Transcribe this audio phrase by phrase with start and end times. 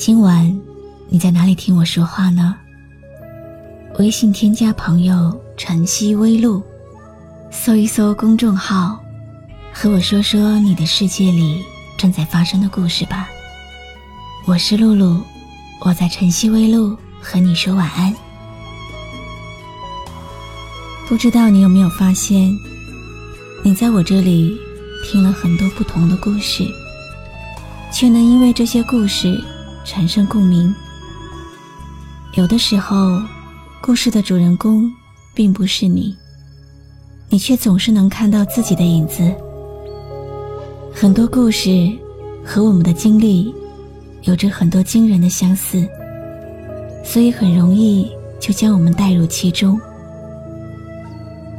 [0.00, 0.58] 今晚
[1.10, 2.56] 你在哪里听我说话呢？
[3.98, 6.62] 微信添加朋友“晨曦微露”，
[7.52, 8.98] 搜一搜公众号，
[9.74, 11.62] 和我说说你的世界里
[11.98, 13.28] 正在发生的故事吧。
[14.46, 15.20] 我是露露，
[15.80, 18.16] 我在晨曦微露和你说晚安。
[21.06, 22.50] 不知道你有没有发现，
[23.62, 24.58] 你在我这里
[25.04, 26.64] 听了很多不同的故事，
[27.92, 29.38] 却能因为这些故事。
[29.84, 30.74] 产生共鸣。
[32.34, 33.20] 有的时候，
[33.82, 34.90] 故事的主人公
[35.34, 36.16] 并不是你，
[37.28, 39.34] 你却总是能看到自己的影子。
[40.94, 41.90] 很多故事
[42.44, 43.54] 和我们的经历
[44.22, 45.88] 有着很多惊人的相似，
[47.04, 49.80] 所以很容易就将我们带入其中。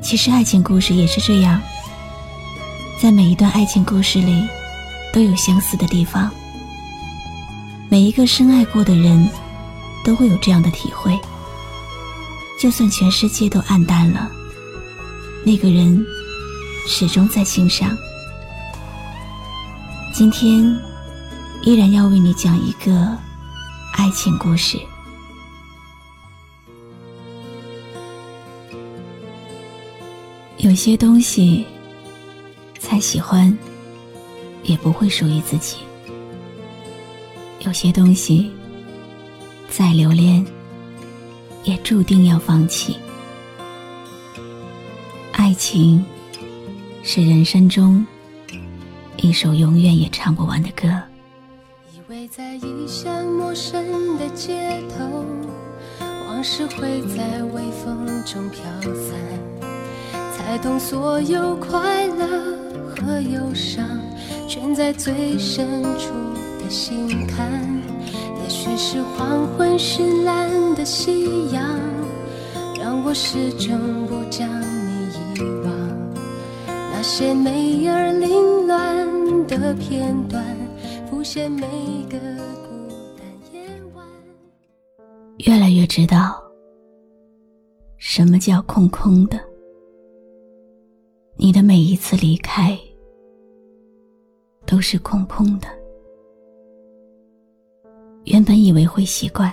[0.02, 1.62] 其实，爱情故事也是这样，
[3.00, 4.48] 在每一段爱情故事里，
[5.14, 6.32] 都有相似的地方。
[7.92, 9.28] 每一个深爱过的人，
[10.02, 11.20] 都会有这样的体会。
[12.58, 14.32] 就算全世界都暗淡了，
[15.44, 16.02] 那个人
[16.88, 17.98] 始终在心上。
[20.14, 20.74] 今天，
[21.64, 22.94] 依然要为你讲一个
[23.92, 24.80] 爱情故事。
[30.60, 31.66] 有些东西，
[32.80, 33.54] 再喜欢，
[34.64, 35.76] 也不会属于自己。
[37.64, 38.50] 有些东西，
[39.70, 40.44] 再留恋，
[41.64, 42.98] 也注定要放弃。
[45.34, 46.04] 爱情，
[47.04, 48.04] 是人生中
[49.18, 50.88] 一首永远也唱不完的歌。
[51.94, 55.24] 以为在异乡陌生的街头，
[56.28, 58.64] 往事会在微风中飘
[58.96, 62.58] 散，才懂所有快乐
[62.96, 63.88] 和忧伤，
[64.48, 66.10] 全在最深处。
[66.72, 67.62] 心坎，
[68.42, 71.78] 也许是黄昏绚烂的夕阳，
[72.80, 73.78] 让我始终
[74.08, 75.70] 不将你遗忘。
[76.66, 80.46] 那些美而凌乱的片段，
[81.10, 81.68] 浮现每
[82.10, 82.18] 个
[82.64, 82.88] 孤
[83.18, 83.62] 单夜
[83.94, 84.06] 晚。
[85.40, 86.42] 越来越知道，
[87.98, 89.38] 什么叫空空的。
[91.36, 92.80] 你的每一次离开，
[94.66, 95.68] 都是空空的。
[98.26, 99.52] 原本以为会习惯，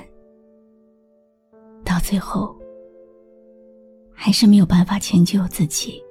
[1.84, 2.54] 到最后
[4.12, 6.02] 还是没有办法迁就自己。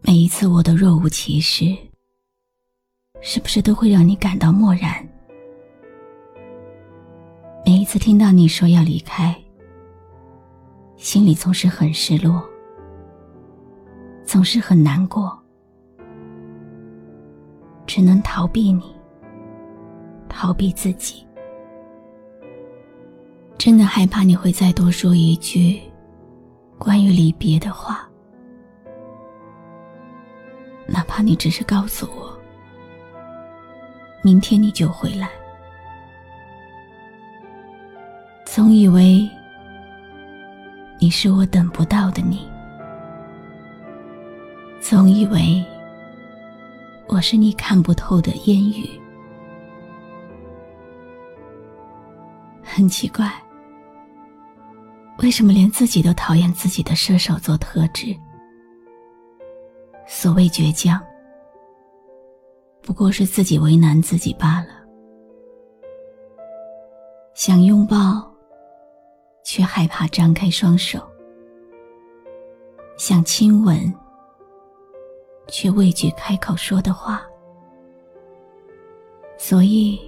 [0.00, 1.66] 每一次我的若无其事，
[3.20, 5.08] 是不是都会让你感到漠然？
[7.64, 9.34] 每一次听到你说要离开，
[10.96, 12.44] 心里总是很失落，
[14.24, 15.36] 总是很难过，
[17.86, 18.95] 只能逃避你。
[20.38, 21.26] 逃避自己，
[23.56, 25.80] 真的害怕你会再多说一句
[26.76, 28.06] 关于离别的话，
[30.86, 32.38] 哪怕你只是告诉我，
[34.20, 35.30] 明天你就回来。
[38.44, 39.26] 总以为
[40.98, 42.46] 你是我等不到的你，
[44.80, 45.64] 总以为
[47.06, 48.86] 我是你看不透的烟雨。
[52.76, 53.32] 很奇怪，
[55.20, 58.14] 为什么连自己都讨厌自己的射手座特质？
[60.06, 61.02] 所谓倔强，
[62.82, 64.84] 不过是自己为难自己罢了。
[67.32, 68.30] 想拥抱，
[69.42, 71.00] 却害怕张开双手；
[72.98, 73.90] 想亲吻，
[75.48, 77.22] 却畏惧开口说的话。
[79.38, 79.98] 所以，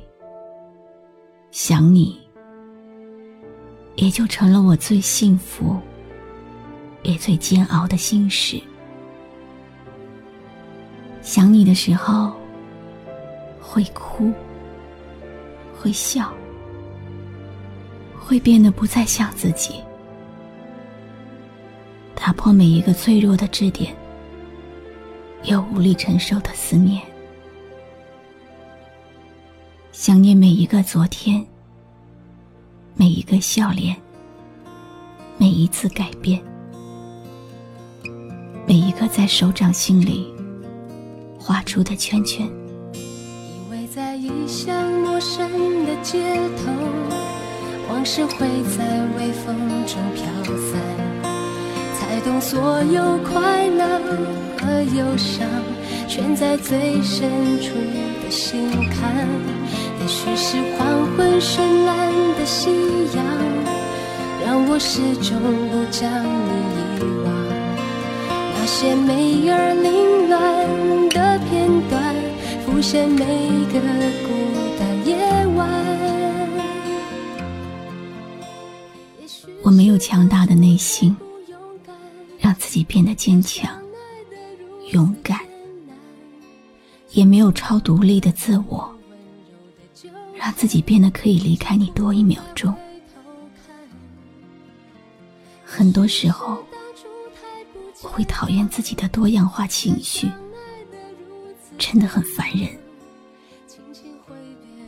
[1.50, 2.27] 想你。
[3.98, 5.76] 也就成了我最幸福，
[7.02, 8.62] 也最煎熬的心事。
[11.20, 12.32] 想你的时候，
[13.60, 14.32] 会哭，
[15.76, 16.32] 会笑，
[18.16, 19.82] 会变得不再像自己，
[22.14, 23.92] 打破每一个脆弱的支点，
[25.42, 27.02] 又无力承受的思念。
[29.90, 31.44] 想念每一个昨天，
[33.00, 33.94] 每一个笑脸，
[35.36, 36.42] 每一次改变，
[38.66, 40.34] 每一个在手掌心里
[41.38, 42.44] 画出的圈圈。
[42.94, 45.48] 依偎在异乡陌生
[45.86, 46.72] 的街头，
[47.88, 49.56] 往事会在微风
[49.86, 50.24] 中飘
[50.56, 50.80] 散，
[51.94, 54.00] 才懂所有快乐
[54.60, 55.46] 和忧伤，
[56.08, 57.30] 全在最深
[57.60, 57.74] 处
[58.24, 59.28] 的心坎。
[60.08, 62.70] 也许是黄昏绚烂的夕
[63.14, 63.22] 阳，
[64.42, 65.38] 让我始终
[65.68, 66.48] 不将你
[66.96, 67.28] 遗忘。
[68.54, 70.66] 那些美而凌乱
[71.10, 72.14] 的片段，
[72.64, 73.20] 浮现每
[73.66, 73.78] 个
[74.24, 74.28] 孤
[74.78, 75.68] 单夜晚。
[79.62, 81.14] 我没有强大的内心，
[82.38, 83.70] 让自己变得坚强、
[84.92, 85.38] 勇敢，
[87.10, 88.90] 也没有超独立的自我。
[90.38, 92.74] 让自己变得可以离开你多一秒钟。
[95.64, 96.64] 很多时候，
[98.02, 100.30] 我会讨厌自己的多样化情绪，
[101.76, 102.68] 真的很烦人。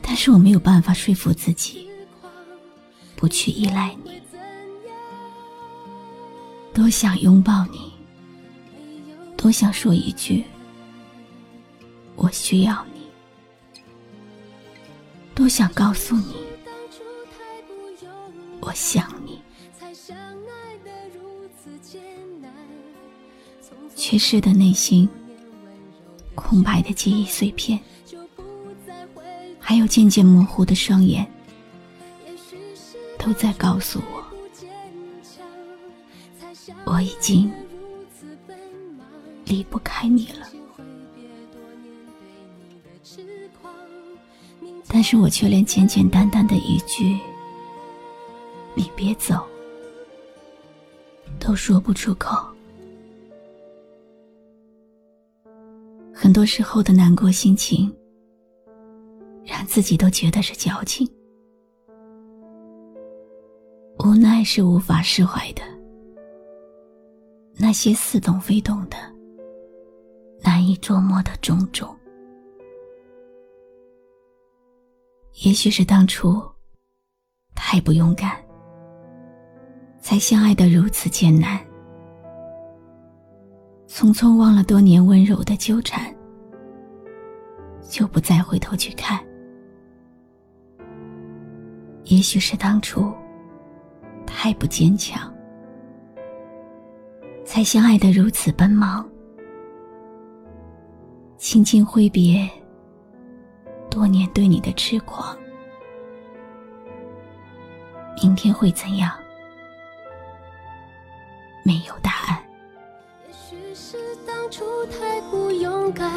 [0.01, 1.89] 但是我没有办法说服自己，
[3.15, 4.21] 不去依赖你。
[6.73, 7.91] 多想拥抱你，
[9.37, 10.43] 多想说一句
[12.15, 12.90] “我需要你”。
[15.33, 16.35] 多想告诉你，
[18.59, 19.41] 我想你。
[23.95, 25.07] 缺失的内心，
[26.35, 27.79] 空白的记忆碎片，
[29.59, 31.25] 还有渐渐模糊的双眼，
[33.17, 34.23] 都在告诉我，
[36.85, 37.51] 我已经
[39.45, 40.47] 离不开你了。
[44.87, 47.19] 但是我却连简简单单的一句
[48.75, 49.47] “你别走”
[51.39, 52.35] 都说不出口。
[56.13, 57.91] 很多时候的难过心情，
[59.43, 61.09] 让自己都觉得是矫情，
[63.99, 65.61] 无奈是无法释怀的。
[67.57, 68.97] 那些似懂非懂的、
[70.41, 71.95] 难以捉摸的种种。
[75.33, 76.39] 也许是当初
[77.55, 78.37] 太不勇敢，
[79.99, 81.59] 才相爱的如此艰难。
[83.87, 86.13] 匆匆忘了多年温柔的纠缠，
[87.89, 89.19] 就不再回头去看。
[92.05, 93.11] 也许是当初
[94.25, 95.33] 太不坚强，
[97.45, 99.07] 才相爱的如此奔忙。
[101.37, 102.47] 轻轻挥别。
[103.91, 105.37] 多年对你的痴狂，
[108.23, 109.11] 明天会怎样？
[111.61, 112.39] 没有答案。
[113.27, 116.09] 也许是当初太不勇敢，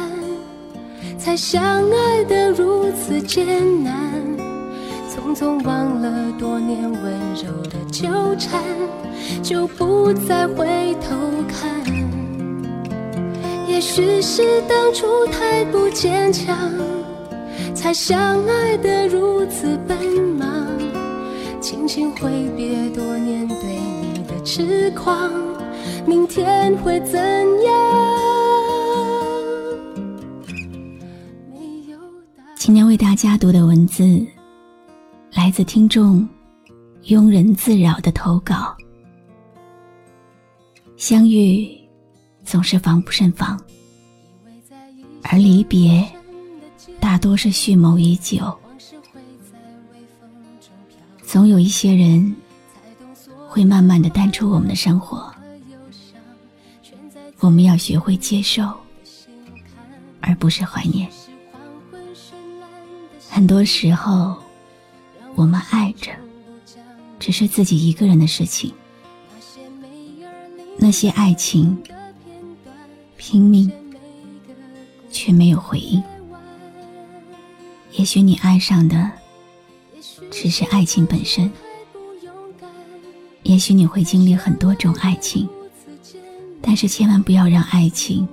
[1.19, 1.61] 才相
[1.91, 3.93] 爱的如此艰难。
[5.09, 8.07] 匆匆忘了多年温柔的纠
[8.37, 8.63] 缠，
[9.43, 11.13] 就不再回头
[11.49, 11.83] 看。
[13.67, 16.57] 也许是当初太不坚强。
[17.85, 19.95] 才相爱的如此奔
[20.39, 20.67] 忙，
[21.61, 23.79] 轻轻挥别多年对
[24.11, 25.31] 你的痴狂，
[26.03, 27.21] 明天会怎
[27.63, 27.73] 样？
[31.53, 31.99] 没有
[32.55, 34.03] 今天为大家读的文字，
[35.35, 36.27] 来自听众
[37.03, 38.75] 庸人自扰的投稿。
[40.97, 41.69] 相遇
[42.43, 43.61] 总是防不胜防，
[45.21, 46.03] 而离别。
[47.05, 48.51] 大多是蓄谋已久，
[51.23, 52.35] 总有一些人
[53.47, 55.31] 会慢慢的淡出我们的生活。
[57.41, 58.67] 我们要学会接受，
[60.19, 61.07] 而不是怀念。
[63.29, 64.35] 很多时候，
[65.35, 66.11] 我们爱着，
[67.19, 68.73] 只是自己一个人的事情。
[70.75, 71.77] 那些爱情，
[73.15, 73.71] 拼命，
[75.11, 76.03] 却没有回应。
[78.05, 79.09] 也许你爱上的
[80.29, 81.51] 只是爱情本身，
[83.41, 85.49] 也许你会经历很多种爱情，
[86.61, 88.27] 但是千万不要让爱情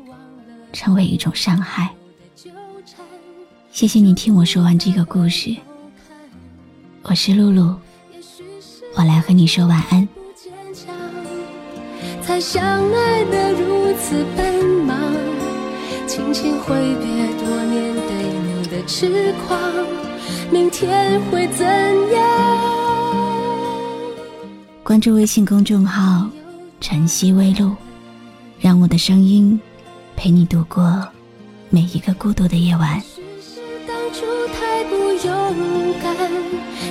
[0.74, 1.88] 成为一种伤害。
[3.70, 5.56] 谢谢你听我说完这个故事，
[7.04, 7.74] 我是露露，
[8.94, 10.06] 我来和你说晚安。
[12.20, 15.00] 才相爱的如此奔忙，
[16.06, 17.94] 轻轻挥别多年。
[17.94, 18.21] 的
[18.86, 19.60] 痴狂，
[20.50, 22.22] 明天会怎样？
[24.82, 26.28] 关注微信公众号
[26.80, 27.74] “晨曦微露”，
[28.60, 29.58] 让我的声音
[30.16, 31.02] 陪你度过
[31.70, 33.00] 每一个孤独的夜晚。
[33.40, 34.96] 是当初太不
[35.26, 36.16] 勇敢，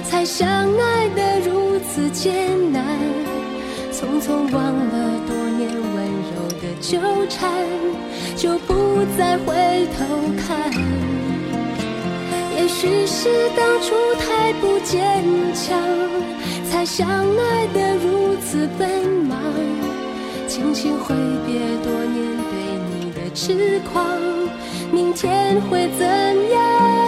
[0.04, 2.84] 才相爱的如此艰难。
[3.92, 7.52] 匆匆忘了多年温柔的纠缠，
[8.36, 10.06] 就不再回头
[10.38, 11.11] 看。
[12.72, 15.24] 也许是当初太不坚
[15.54, 15.78] 强，
[16.68, 19.38] 才相爱的如此奔忙。
[20.48, 21.14] 轻轻挥
[21.46, 22.16] 别多年
[22.50, 22.54] 对
[22.90, 24.18] 你的痴狂，
[24.90, 26.08] 明天会怎
[26.50, 27.01] 样？